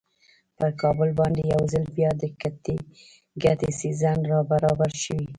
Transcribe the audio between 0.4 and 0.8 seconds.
پر